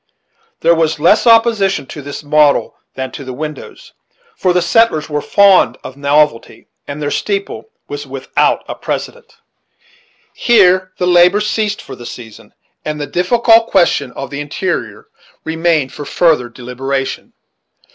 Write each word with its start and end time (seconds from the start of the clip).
There 0.61 0.73
was 0.73 0.99
less 0.99 1.27
opposition 1.27 1.85
to 1.85 2.01
this 2.01 2.23
model 2.23 2.75
than 2.95 3.11
to 3.11 3.23
the 3.23 3.33
windows; 3.35 3.93
for 4.35 4.51
the 4.51 4.59
settlers 4.59 5.11
were 5.11 5.21
fond 5.21 5.77
of 5.83 5.95
novelty, 5.95 6.65
and 6.87 6.99
their 6.99 7.11
steeple 7.11 7.69
was 7.87 8.07
without 8.07 8.63
a 8.67 8.73
precedent. 8.73 9.37
Here 10.33 10.91
the 10.97 11.05
labor 11.05 11.39
ceased 11.39 11.83
for 11.83 11.95
the 11.95 12.07
season, 12.07 12.55
and 12.83 12.99
the 12.99 13.05
difficult 13.05 13.67
question 13.67 14.11
of 14.13 14.31
the 14.31 14.39
interior 14.41 15.07
remained 15.43 15.93
for 15.93 16.05
further 16.05 16.49
deliberation. 16.49 17.33